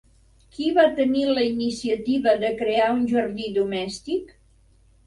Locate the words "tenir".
0.99-1.25